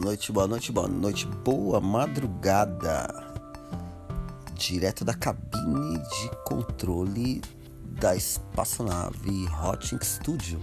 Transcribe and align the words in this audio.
Boa 0.00 0.12
noite, 0.12 0.32
boa 0.32 0.46
noite, 0.46 0.72
boa 0.72 0.88
noite, 0.88 1.26
boa 1.26 1.78
madrugada. 1.78 3.06
Direto 4.54 5.04
da 5.04 5.12
cabine 5.12 5.98
de 5.98 6.30
controle 6.42 7.42
da 8.00 8.16
espaçonave 8.16 9.46
Hotting 9.62 10.02
Studio. 10.02 10.58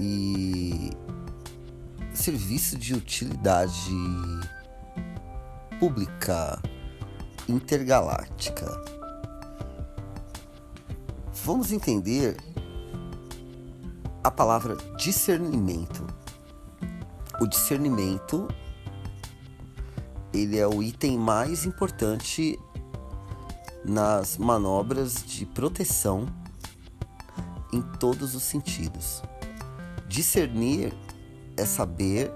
E 0.00 0.90
serviço 2.12 2.76
de 2.76 2.94
utilidade 2.94 3.94
pública 5.78 6.60
intergaláctica. 7.48 8.66
Vamos 11.44 11.70
entender 11.70 12.36
a 14.24 14.32
palavra 14.32 14.76
discernimento. 14.96 16.19
O 17.40 17.46
discernimento 17.46 18.46
ele 20.32 20.58
é 20.58 20.66
o 20.66 20.82
item 20.82 21.18
mais 21.18 21.64
importante 21.64 22.58
nas 23.84 24.36
manobras 24.36 25.24
de 25.26 25.46
proteção 25.46 26.26
em 27.72 27.80
todos 27.98 28.34
os 28.34 28.42
sentidos. 28.42 29.22
Discernir 30.06 30.92
é 31.56 31.64
saber 31.64 32.30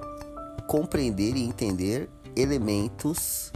compreender 0.67 1.37
e 1.37 1.43
entender 1.43 2.09
elementos 2.35 3.53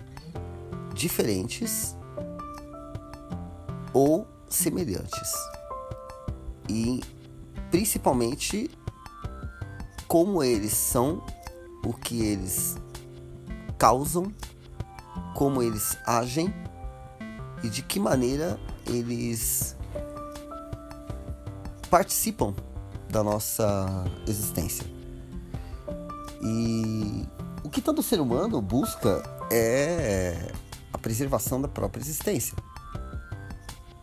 diferentes 0.95 1.97
ou 3.93 4.27
semelhantes. 4.49 5.33
E 6.69 7.01
principalmente 7.71 8.71
como 10.07 10.43
eles 10.43 10.73
são, 10.73 11.23
o 11.89 11.95
que 11.95 12.21
eles 12.21 12.77
causam, 13.79 14.31
como 15.35 15.63
eles 15.63 15.97
agem 16.05 16.53
e 17.65 17.71
de 17.71 17.81
que 17.81 17.99
maneira 17.99 18.61
eles 18.87 19.75
participam 21.91 22.55
da 23.09 23.23
nossa 23.23 24.05
existência. 24.27 24.85
E 26.43 27.27
o 27.65 27.71
que 27.71 27.81
todo 27.81 28.03
ser 28.03 28.21
humano 28.21 28.61
busca 28.61 29.23
é 29.51 30.53
a 30.93 30.99
preservação 30.99 31.59
da 31.59 31.69
própria 31.69 32.03
existência. 32.03 32.55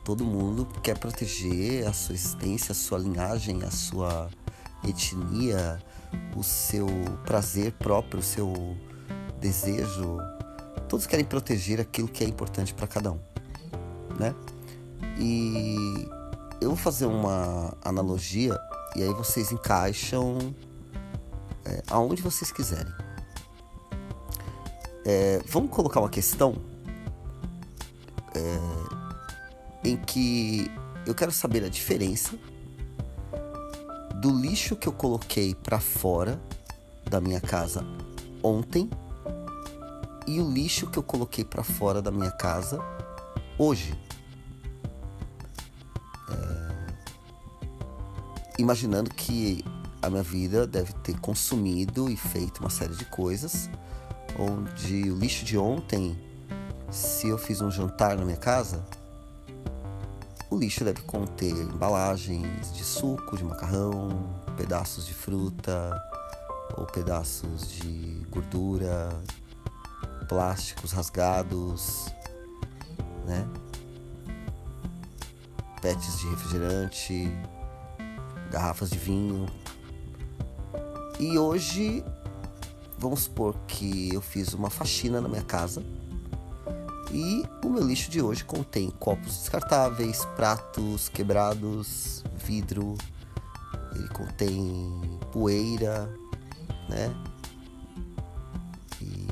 Todo 0.03 0.25
mundo 0.25 0.67
quer 0.81 0.97
proteger 0.97 1.87
a 1.87 1.93
sua 1.93 2.15
existência, 2.15 2.71
a 2.71 2.75
sua 2.75 2.97
linhagem, 2.97 3.63
a 3.63 3.69
sua 3.69 4.29
etnia, 4.87 5.79
o 6.35 6.43
seu 6.43 6.87
prazer 7.25 7.71
próprio, 7.73 8.19
o 8.19 8.23
seu 8.23 8.77
desejo. 9.39 10.17
Todos 10.87 11.07
querem 11.07 11.25
proteger 11.25 11.79
aquilo 11.79 12.07
que 12.07 12.23
é 12.23 12.27
importante 12.27 12.73
para 12.73 12.87
cada 12.87 13.11
um, 13.11 13.19
né? 14.19 14.33
E 15.17 16.07
eu 16.61 16.69
vou 16.69 16.77
fazer 16.77 17.05
uma 17.05 17.75
analogia 17.83 18.57
e 18.95 19.03
aí 19.03 19.13
vocês 19.13 19.51
encaixam 19.51 20.55
é, 21.65 21.81
aonde 21.89 22.21
vocês 22.21 22.51
quiserem. 22.51 22.93
É, 25.05 25.41
vamos 25.47 25.69
colocar 25.69 25.99
uma 25.99 26.09
questão 26.09 26.55
é, 28.33 29.87
em 29.87 29.97
que 29.97 30.71
eu 31.05 31.13
quero 31.13 31.31
saber 31.31 31.63
a 31.63 31.69
diferença 31.69 32.37
do 34.21 34.31
lixo 34.31 34.75
que 34.75 34.87
eu 34.87 34.93
coloquei 34.93 35.53
para 35.53 35.79
fora 35.79 36.39
da 37.09 37.21
minha 37.21 37.41
casa 37.41 37.85
ontem 38.41 38.89
e 40.27 40.39
o 40.39 40.51
lixo 40.51 40.87
que 40.87 40.97
eu 40.97 41.03
coloquei 41.03 41.43
para 41.43 41.63
fora 41.63 42.01
da 42.01 42.11
minha 42.11 42.31
casa 42.31 42.79
hoje. 43.57 43.93
É, 46.29 46.93
imaginando 48.57 49.09
que 49.09 49.63
a 50.01 50.09
minha 50.09 50.23
vida 50.23 50.65
deve 50.65 50.93
ter 50.93 51.19
consumido 51.19 52.09
e 52.09 52.15
feito 52.15 52.59
uma 52.59 52.69
série 52.69 52.95
de 52.95 53.05
coisas, 53.05 53.69
onde 54.37 55.09
o 55.09 55.17
lixo 55.17 55.45
de 55.45 55.57
ontem, 55.57 56.17
se 56.91 57.27
eu 57.27 57.37
fiz 57.37 57.61
um 57.61 57.71
jantar 57.71 58.17
na 58.17 58.25
minha 58.25 58.37
casa, 58.37 58.85
o 60.55 60.59
lixo 60.59 60.85
deve 60.85 61.01
conter 61.01 61.51
embalagens 61.51 62.71
de 62.73 62.81
suco, 62.81 63.35
de 63.35 63.43
macarrão, 63.43 64.39
pedaços 64.55 65.05
de 65.05 65.13
fruta 65.13 66.01
ou 66.77 66.85
pedaços 66.85 67.69
de 67.69 68.25
gordura, 68.29 69.09
plásticos 70.29 70.93
rasgados, 70.93 72.05
né? 73.25 73.45
Pets 75.81 76.19
de 76.19 76.29
refrigerante, 76.29 77.31
garrafas 78.49 78.89
de 78.89 78.97
vinho, 78.97 79.45
e 81.19 81.37
hoje, 81.37 82.03
vamos 82.97 83.21
supor 83.21 83.55
que 83.67 84.13
eu 84.13 84.21
fiz 84.21 84.53
uma 84.53 84.69
faxina 84.69 85.19
na 85.19 85.27
minha 85.27 85.43
casa 85.43 85.83
e 87.11 87.43
o 87.63 87.69
meu 87.69 87.83
lixo 87.83 88.09
de 88.09 88.21
hoje 88.21 88.43
contém 88.43 88.89
copos 88.89 89.37
descartáveis, 89.37 90.25
pratos 90.35 91.09
quebrados, 91.09 92.23
vidro, 92.37 92.95
ele 93.93 94.07
contém 94.09 95.19
poeira, 95.31 96.09
né? 96.89 97.13
E 99.01 99.27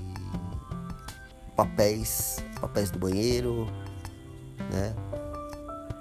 papéis, 1.55 2.37
papéis 2.59 2.89
do 2.91 2.99
banheiro, 2.99 3.67
né? 4.71 4.95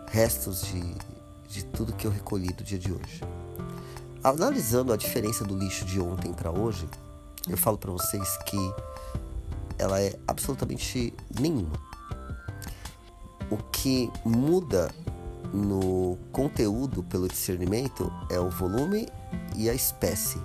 Restos 0.09 0.62
de, 0.62 0.94
de 1.49 1.65
tudo 1.65 1.93
que 1.93 2.06
eu 2.06 2.11
recolhi 2.11 2.53
do 2.53 2.62
dia 2.62 2.78
de 2.78 2.93
hoje. 2.93 3.22
Analisando 4.22 4.93
a 4.93 4.97
diferença 4.97 5.44
do 5.44 5.59
lixo 5.59 5.84
de 5.84 6.00
ontem 6.00 6.32
para 6.32 6.50
hoje, 6.50 6.88
eu 7.49 7.56
falo 7.56 7.77
para 7.77 7.91
vocês 7.91 8.37
que 8.44 8.56
ela 9.82 10.00
é 10.00 10.15
absolutamente 10.28 11.12
nenhuma. 11.41 11.72
O 13.50 13.56
que 13.56 14.10
muda 14.25 14.94
no 15.53 16.16
conteúdo 16.31 17.03
pelo 17.03 17.28
discernimento 17.28 18.10
é 18.31 18.38
o 18.38 18.48
volume 18.48 19.09
e 19.56 19.69
a 19.69 19.75
espécie. 19.75 20.41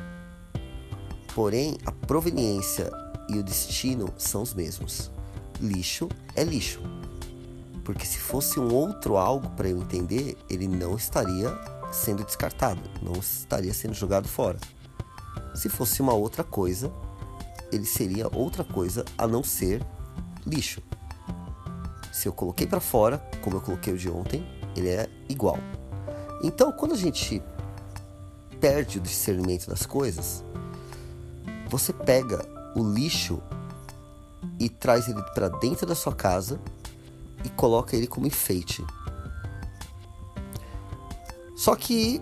Porém, 1.35 1.77
a 1.85 1.91
proveniência 1.91 2.89
e 3.29 3.37
o 3.37 3.43
destino 3.43 4.11
são 4.17 4.41
os 4.41 4.55
mesmos. 4.55 5.11
Lixo 5.61 6.09
é 6.35 6.43
lixo. 6.43 6.81
Porque 7.85 8.05
se 8.05 8.17
fosse 8.17 8.59
um 8.59 8.73
outro 8.73 9.17
algo 9.17 9.49
para 9.51 9.69
eu 9.69 9.77
entender, 9.77 10.35
ele 10.49 10.67
não 10.67 10.95
estaria 10.95 11.55
sendo 11.91 12.25
descartado, 12.25 12.81
não 13.03 13.13
estaria 13.13 13.73
sendo 13.73 13.93
jogado 13.93 14.27
fora. 14.27 14.57
Se 15.53 15.69
fosse 15.69 16.01
uma 16.01 16.13
outra 16.13 16.43
coisa, 16.43 16.91
ele 17.71 17.85
seria 17.85 18.27
outra 18.33 18.63
coisa 18.63 19.03
a 19.17 19.27
não 19.27 19.43
ser 19.43 19.85
lixo. 20.45 20.81
Se 22.11 22.27
eu 22.27 22.33
coloquei 22.33 22.65
para 22.65 22.79
fora, 22.79 23.17
como 23.41 23.57
eu 23.57 23.61
coloquei 23.61 23.93
o 23.93 23.97
de 23.97 24.09
ontem, 24.09 24.45
ele 24.75 24.89
é 24.89 25.09
igual. 25.29 25.57
Então, 26.43 26.71
quando 26.71 26.93
a 26.93 26.97
gente 26.97 27.41
perde 28.59 28.97
o 28.97 29.01
discernimento 29.01 29.67
das 29.67 29.85
coisas, 29.85 30.43
você 31.69 31.93
pega 31.93 32.43
o 32.75 32.83
lixo 32.83 33.41
e 34.59 34.69
traz 34.69 35.07
ele 35.07 35.21
para 35.33 35.49
dentro 35.49 35.85
da 35.85 35.95
sua 35.95 36.13
casa 36.13 36.59
e 37.43 37.49
coloca 37.49 37.95
ele 37.95 38.07
como 38.07 38.25
enfeite. 38.25 38.83
Só 41.55 41.75
que 41.75 42.21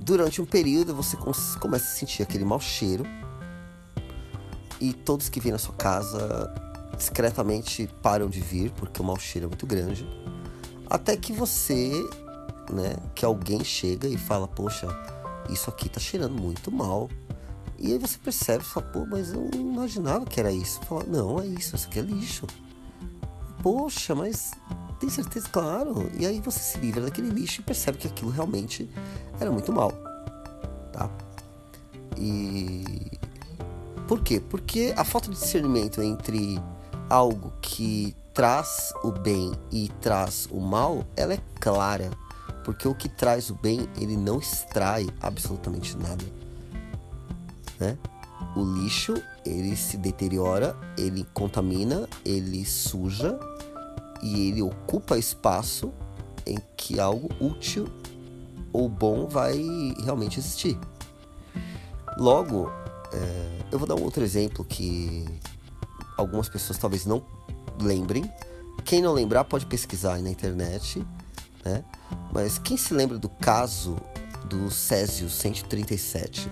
durante 0.00 0.40
um 0.40 0.46
período 0.46 0.94
você 0.94 1.16
começa 1.60 1.84
a 1.84 1.96
sentir 1.96 2.22
aquele 2.22 2.44
mau 2.44 2.60
cheiro 2.60 3.04
e 4.80 4.92
todos 4.92 5.28
que 5.28 5.40
vêm 5.40 5.52
na 5.52 5.58
sua 5.58 5.74
casa 5.74 6.52
discretamente 6.96 7.88
param 8.02 8.28
de 8.28 8.40
vir 8.40 8.70
porque 8.72 9.00
o 9.00 9.04
mau 9.04 9.18
cheiro 9.18 9.46
é 9.46 9.48
muito 9.48 9.66
grande. 9.66 10.06
Até 10.88 11.16
que 11.16 11.32
você, 11.32 11.92
né, 12.70 12.96
que 13.14 13.24
alguém 13.24 13.62
chega 13.62 14.08
e 14.08 14.16
fala: 14.16 14.48
Poxa, 14.48 14.86
isso 15.50 15.70
aqui 15.70 15.88
tá 15.88 16.00
cheirando 16.00 16.34
muito 16.34 16.70
mal. 16.70 17.08
E 17.78 17.92
aí 17.92 17.98
você 17.98 18.18
percebe, 18.18 18.64
fala, 18.64 18.86
pô, 18.86 19.06
mas 19.06 19.32
eu 19.32 19.48
não 19.54 19.60
imaginava 19.60 20.26
que 20.26 20.40
era 20.40 20.50
isso. 20.50 20.80
Fala, 20.80 21.04
não, 21.04 21.38
é 21.38 21.46
isso, 21.46 21.76
isso 21.76 21.86
aqui 21.86 22.00
é 22.00 22.02
lixo. 22.02 22.44
Poxa, 23.62 24.16
mas 24.16 24.50
tem 24.98 25.08
certeza? 25.08 25.48
Claro. 25.48 26.10
E 26.18 26.26
aí 26.26 26.40
você 26.40 26.58
se 26.58 26.78
livra 26.78 27.02
daquele 27.02 27.30
lixo 27.30 27.60
e 27.60 27.64
percebe 27.64 27.98
que 27.98 28.08
aquilo 28.08 28.30
realmente 28.30 28.90
era 29.40 29.50
muito 29.50 29.72
mal. 29.72 29.92
Tá? 30.92 31.08
E. 32.16 33.07
Por 34.08 34.20
quê? 34.20 34.40
Porque 34.40 34.92
a 34.96 35.04
falta 35.04 35.30
de 35.30 35.36
discernimento 35.36 36.02
entre 36.02 36.60
algo 37.08 37.52
que 37.60 38.16
traz 38.34 38.92
o 39.04 39.12
bem 39.12 39.52
e 39.70 39.88
traz 40.00 40.48
o 40.50 40.60
mal, 40.60 41.04
ela 41.14 41.34
é 41.34 41.40
clara. 41.60 42.10
Porque 42.64 42.88
o 42.88 42.94
que 42.94 43.08
traz 43.08 43.50
o 43.50 43.54
bem, 43.54 43.88
ele 44.00 44.16
não 44.16 44.38
extrai 44.38 45.06
absolutamente 45.20 45.96
nada. 45.96 46.24
Né? 47.78 47.96
o 48.56 48.64
lixo 48.64 49.14
ele 49.44 49.76
se 49.76 49.96
deteriora, 49.96 50.76
ele 50.96 51.24
contamina, 51.32 52.08
ele 52.24 52.64
suja 52.64 53.38
e 54.22 54.48
ele 54.48 54.62
ocupa 54.62 55.16
espaço 55.16 55.92
em 56.46 56.58
que 56.76 56.98
algo 56.98 57.28
útil 57.40 57.88
ou 58.72 58.88
bom 58.88 59.26
vai 59.26 59.56
realmente 60.02 60.38
existir. 60.38 60.78
Logo, 62.16 62.70
é, 63.12 63.58
eu 63.72 63.78
vou 63.78 63.86
dar 63.88 63.94
um 63.94 64.02
outro 64.02 64.22
exemplo 64.22 64.64
que 64.64 65.24
algumas 66.16 66.48
pessoas 66.48 66.78
talvez 66.78 67.06
não 67.06 67.24
lembrem. 67.80 68.30
Quem 68.84 69.02
não 69.02 69.12
lembrar 69.12 69.44
pode 69.44 69.66
pesquisar 69.66 70.14
aí 70.14 70.22
na 70.22 70.30
internet, 70.30 71.04
né? 71.64 71.84
Mas 72.32 72.58
quem 72.58 72.76
se 72.76 72.94
lembra 72.94 73.18
do 73.18 73.28
caso 73.28 73.96
do 74.46 74.70
Césio 74.70 75.28
137? 75.28 76.50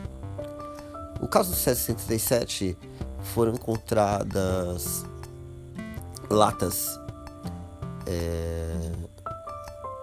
O 1.20 1.26
caso 1.26 1.50
do 1.50 1.56
Césio 1.56 1.84
137 1.84 2.76
foram 3.34 3.54
encontradas 3.54 5.04
latas 6.28 6.98
é, 8.06 8.92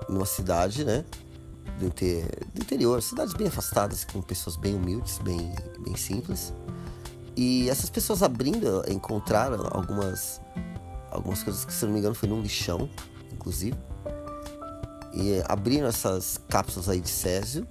numa 0.09 0.25
cidade, 0.25 0.83
né? 0.83 1.05
Do, 1.83 1.88
inter, 1.88 2.25
do, 2.53 2.62
interior, 2.62 3.01
cidades 3.01 3.33
bem 3.33 3.47
afastadas, 3.47 4.06
com 4.06 4.21
pessoas 4.21 4.56
bem 4.56 4.74
humildes, 4.74 5.18
bem, 5.18 5.53
bem 5.80 5.97
simples. 5.97 6.53
E 7.35 7.69
essas 7.69 7.89
pessoas 7.89 8.24
abrindo, 8.24 8.85
encontraram 8.88 9.68
algumas, 9.69 10.39
algumas 11.12 11.44
coisas 11.44 11.65
que, 11.65 11.74
se 11.74 11.83
não 11.83 11.91
me 11.91 12.00
engano, 12.00 12.15
foi 12.15 12.30
num 12.30 12.41
lixão, 12.41 12.89
inclusive. 13.33 13.77
E 15.13 15.44
abriram 15.45 15.85
essas 15.85 16.39
cápsulas 16.47 16.88
aí 16.88 17.01
de 17.01 17.09
Césio. 17.09 17.68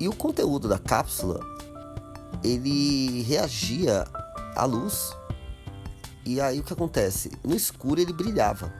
E 0.00 0.08
o 0.08 0.16
conteúdo 0.16 0.66
da 0.66 0.78
cápsula, 0.78 1.40
ele 2.42 3.20
reagia 3.24 4.06
à 4.56 4.64
luz. 4.64 5.14
E 6.24 6.40
aí 6.40 6.58
o 6.58 6.62
que 6.62 6.72
acontece? 6.72 7.30
No 7.44 7.54
escuro 7.54 8.00
ele 8.00 8.14
brilhava. 8.14 8.72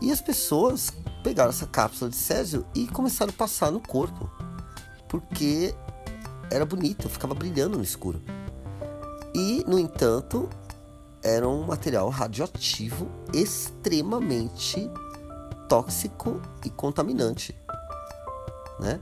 E 0.00 0.10
as 0.10 0.22
pessoas 0.22 0.90
pegaram 1.22 1.50
essa 1.50 1.66
cápsula 1.66 2.10
de 2.10 2.16
Césio 2.16 2.66
e 2.74 2.86
começaram 2.86 3.30
a 3.30 3.36
passar 3.36 3.70
no 3.70 3.80
corpo, 3.80 4.30
porque 5.08 5.74
era 6.50 6.64
bonito, 6.64 7.08
ficava 7.08 7.34
brilhando 7.34 7.76
no 7.76 7.84
escuro. 7.84 8.22
E, 9.34 9.64
no 9.66 9.78
entanto, 9.78 10.48
era 11.22 11.48
um 11.48 11.66
material 11.66 12.08
radioativo 12.08 13.08
extremamente 13.32 14.90
tóxico 15.68 16.40
e 16.64 16.70
contaminante, 16.70 17.54
né? 18.80 18.98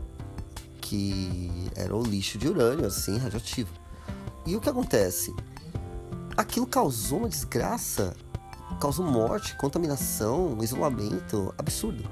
Que 0.81 1.71
era 1.75 1.95
o 1.95 2.03
lixo 2.03 2.39
de 2.39 2.49
urânio, 2.49 2.87
assim, 2.87 3.17
radioativo. 3.19 3.73
E 4.45 4.57
o 4.57 4.61
que 4.61 4.69
acontece? 4.69 5.35
Aquilo 6.37 6.67
causou 6.67 7.21
uma 7.21 7.29
desgraça 7.29 8.15
causam 8.81 9.07
morte, 9.07 9.57
contaminação, 9.57 10.59
isolamento 10.63 11.55
absurdo. 11.59 12.09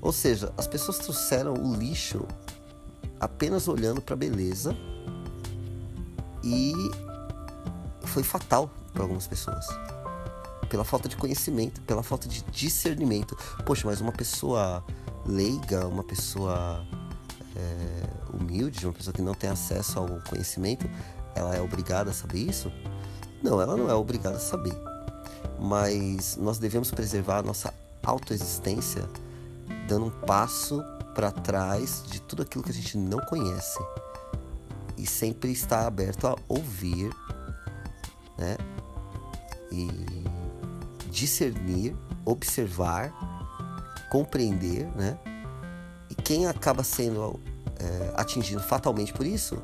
Ou 0.00 0.12
seja, 0.12 0.52
as 0.56 0.66
pessoas 0.66 0.98
trouxeram 0.98 1.54
o 1.54 1.74
lixo 1.74 2.26
apenas 3.18 3.66
olhando 3.66 4.00
para 4.00 4.14
a 4.14 4.16
beleza 4.16 4.76
e 6.44 6.72
foi 8.02 8.22
fatal 8.22 8.70
para 8.92 9.02
algumas 9.02 9.26
pessoas. 9.26 9.66
Pela 10.68 10.84
falta 10.84 11.08
de 11.08 11.16
conhecimento, 11.16 11.80
pela 11.82 12.02
falta 12.02 12.28
de 12.28 12.42
discernimento. 12.44 13.36
Poxa, 13.64 13.86
mas 13.86 14.00
uma 14.00 14.12
pessoa 14.12 14.84
leiga, 15.24 15.86
uma 15.86 16.04
pessoa 16.04 16.86
é, 17.54 18.02
humilde, 18.32 18.86
uma 18.86 18.92
pessoa 18.92 19.14
que 19.14 19.22
não 19.22 19.34
tem 19.34 19.50
acesso 19.50 19.98
ao 19.98 20.06
conhecimento, 20.28 20.88
ela 21.34 21.54
é 21.54 21.60
obrigada 21.60 22.10
a 22.10 22.14
saber 22.14 22.40
isso? 22.40 22.70
Não, 23.42 23.60
ela 23.60 23.76
não 23.76 23.88
é 23.90 23.94
obrigada 23.94 24.36
a 24.36 24.40
saber 24.40 24.74
mas 25.58 26.36
nós 26.36 26.58
devemos 26.58 26.90
preservar 26.90 27.38
a 27.38 27.42
nossa 27.42 27.72
autoexistência 28.02 29.08
dando 29.88 30.06
um 30.06 30.10
passo 30.10 30.82
para 31.14 31.30
trás 31.30 32.04
de 32.06 32.20
tudo 32.20 32.42
aquilo 32.42 32.62
que 32.62 32.70
a 32.70 32.74
gente 32.74 32.96
não 32.98 33.18
conhece 33.20 33.78
e 34.96 35.06
sempre 35.06 35.50
estar 35.50 35.86
aberto 35.86 36.26
a 36.26 36.36
ouvir, 36.48 37.10
né? 38.38 38.56
E 39.70 39.88
discernir, 41.10 41.96
observar, 42.24 43.12
compreender, 44.10 44.86
né? 44.94 45.18
E 46.10 46.14
quem 46.14 46.46
acaba 46.46 46.82
sendo 46.82 47.40
é, 47.78 48.12
atingido 48.16 48.62
fatalmente 48.62 49.12
por 49.12 49.26
isso, 49.26 49.62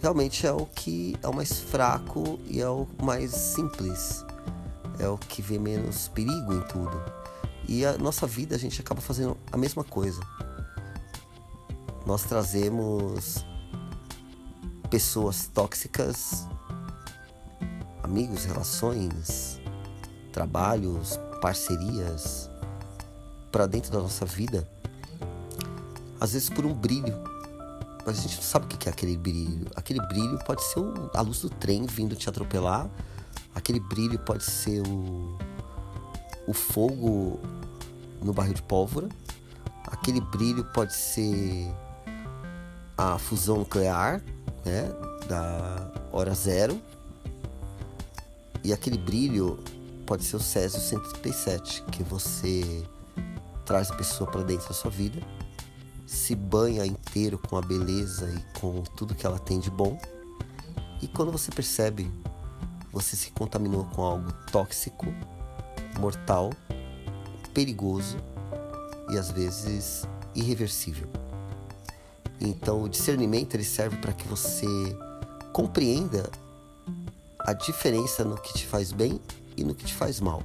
realmente 0.00 0.46
é 0.46 0.52
o 0.52 0.66
que 0.66 1.16
é 1.22 1.28
o 1.28 1.34
mais 1.34 1.58
fraco 1.60 2.38
e 2.46 2.60
é 2.60 2.68
o 2.68 2.86
mais 3.02 3.30
simples 3.30 4.25
é 4.98 5.08
o 5.08 5.18
que 5.18 5.42
vê 5.42 5.58
menos 5.58 6.08
perigo 6.08 6.52
em 6.52 6.60
tudo. 6.62 7.02
E 7.68 7.84
a 7.84 7.98
nossa 7.98 8.26
vida 8.26 8.54
a 8.54 8.58
gente 8.58 8.80
acaba 8.80 9.00
fazendo 9.00 9.36
a 9.50 9.56
mesma 9.56 9.82
coisa. 9.82 10.20
Nós 12.06 12.22
trazemos 12.22 13.44
pessoas 14.88 15.48
tóxicas, 15.52 16.46
amigos, 18.02 18.44
relações, 18.44 19.60
trabalhos, 20.32 21.18
parcerias 21.42 22.48
para 23.50 23.66
dentro 23.66 23.90
da 23.90 23.98
nossa 23.98 24.24
vida, 24.24 24.68
às 26.20 26.32
vezes 26.32 26.48
por 26.48 26.64
um 26.64 26.72
brilho. 26.72 27.18
Mas 28.06 28.20
a 28.20 28.22
gente 28.22 28.36
não 28.36 28.42
sabe 28.44 28.66
o 28.66 28.68
que 28.68 28.88
é 28.88 28.92
aquele 28.92 29.16
brilho. 29.16 29.66
Aquele 29.74 30.00
brilho 30.06 30.38
pode 30.46 30.62
ser 30.62 30.78
a 31.12 31.20
luz 31.20 31.40
do 31.40 31.50
trem 31.50 31.84
vindo 31.86 32.14
te 32.14 32.28
atropelar 32.28 32.88
Aquele 33.56 33.80
brilho 33.80 34.18
pode 34.18 34.44
ser 34.44 34.82
o, 34.86 35.38
o 36.46 36.52
fogo 36.52 37.40
no 38.22 38.30
barril 38.30 38.52
de 38.52 38.60
pólvora. 38.60 39.08
Aquele 39.86 40.20
brilho 40.20 40.62
pode 40.74 40.94
ser 40.94 41.74
a 42.98 43.18
fusão 43.18 43.56
nuclear, 43.56 44.20
né, 44.62 44.92
da 45.26 45.90
hora 46.12 46.34
zero. 46.34 46.78
E 48.62 48.74
aquele 48.74 48.98
brilho 48.98 49.58
pode 50.04 50.22
ser 50.22 50.36
o 50.36 50.40
Césio 50.40 50.78
137, 50.78 51.82
que 51.84 52.02
você 52.02 52.86
traz 53.64 53.90
a 53.90 53.94
pessoa 53.94 54.30
para 54.30 54.42
dentro 54.42 54.68
da 54.68 54.74
sua 54.74 54.90
vida, 54.90 55.18
se 56.06 56.34
banha 56.34 56.84
inteiro 56.84 57.38
com 57.38 57.56
a 57.56 57.62
beleza 57.62 58.30
e 58.30 58.60
com 58.60 58.82
tudo 58.82 59.14
que 59.14 59.24
ela 59.24 59.38
tem 59.38 59.58
de 59.58 59.70
bom. 59.70 59.98
E 61.00 61.08
quando 61.08 61.32
você 61.32 61.50
percebe 61.50 62.10
você 62.96 63.14
se 63.14 63.30
contaminou 63.30 63.84
com 63.94 64.00
algo 64.00 64.32
tóxico, 64.50 65.04
mortal, 66.00 66.50
perigoso 67.52 68.16
e 69.10 69.18
às 69.18 69.30
vezes 69.30 70.08
irreversível. 70.34 71.06
Então, 72.40 72.82
o 72.82 72.88
discernimento 72.88 73.54
ele 73.54 73.64
serve 73.64 73.98
para 73.98 74.14
que 74.14 74.26
você 74.26 74.66
compreenda 75.52 76.30
a 77.38 77.52
diferença 77.52 78.24
no 78.24 78.34
que 78.40 78.54
te 78.54 78.66
faz 78.66 78.92
bem 78.92 79.20
e 79.58 79.62
no 79.62 79.74
que 79.74 79.84
te 79.84 79.92
faz 79.92 80.18
mal. 80.18 80.42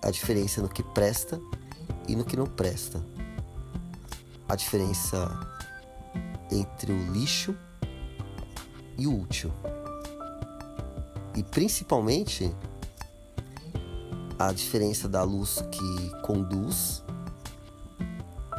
A 0.00 0.10
diferença 0.12 0.62
no 0.62 0.68
que 0.68 0.84
presta 0.84 1.40
e 2.06 2.14
no 2.14 2.24
que 2.24 2.36
não 2.36 2.46
presta. 2.46 3.04
A 4.48 4.54
diferença 4.54 5.28
entre 6.48 6.92
o 6.92 7.12
lixo 7.12 7.56
e 8.96 9.08
o 9.08 9.20
útil 9.20 9.52
e 11.38 11.42
principalmente 11.44 12.52
a 14.36 14.52
diferença 14.52 15.08
da 15.08 15.22
luz 15.22 15.62
que 15.70 16.20
conduz 16.22 17.04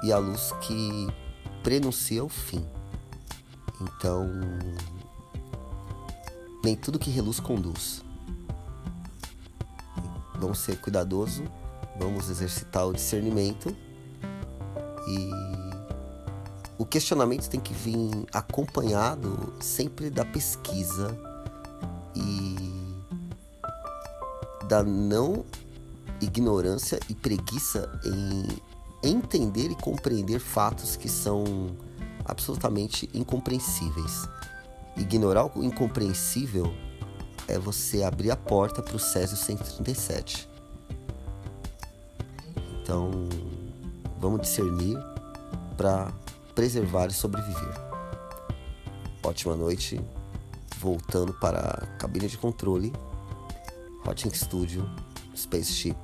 e 0.02 0.14
a 0.14 0.18
luz 0.18 0.54
que 0.62 1.08
prenuncia 1.62 2.24
o 2.24 2.30
fim. 2.30 2.66
Então, 3.82 4.30
nem 6.64 6.74
tudo 6.74 6.98
que 6.98 7.10
reluz 7.10 7.42
conduz. 7.42 8.02
Vamos 10.36 10.60
ser 10.60 10.80
cuidadosos, 10.80 11.46
vamos 12.00 12.30
exercitar 12.30 12.88
o 12.88 12.94
discernimento 12.94 13.76
e 15.06 15.30
o 16.78 16.86
questionamento 16.86 17.50
tem 17.50 17.60
que 17.60 17.74
vir 17.74 18.26
acompanhado 18.32 19.54
sempre 19.60 20.10
da 20.10 20.24
pesquisa 20.24 21.20
da 24.70 24.84
não 24.84 25.44
ignorância 26.22 27.00
e 27.10 27.16
preguiça 27.16 27.92
em 28.06 28.48
entender 29.10 29.72
e 29.72 29.76
compreender 29.76 30.40
fatos 30.40 30.96
que 30.96 31.10
são 31.10 31.76
absolutamente 32.24 33.10
incompreensíveis. 33.12 34.30
Ignorar 34.96 35.58
o 35.58 35.64
incompreensível 35.64 36.72
é 37.48 37.58
você 37.58 38.04
abrir 38.04 38.30
a 38.30 38.38
porta 38.38 38.84
para 38.84 38.96
o 38.96 39.00
Césio 39.00 39.36
137. 39.36 40.48
Então, 42.80 43.10
vamos 44.20 44.42
discernir 44.42 44.98
para 45.76 46.14
preservar 46.54 47.08
e 47.08 47.14
sobreviver. 47.14 47.74
ótima 49.24 49.56
noite. 49.56 50.00
Voltando 50.78 51.34
para 51.34 51.60
a 51.60 51.88
cabine 51.98 52.28
de 52.28 52.38
controle, 52.38 52.94
Hotting 54.06 54.34
Studio, 54.34 54.90
Spaceship. 55.36 55.96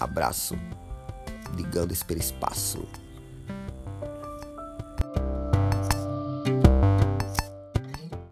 Abraço, 0.00 0.54
ligando 1.56 1.92
esse 1.92 2.04
espaço. 2.16 2.86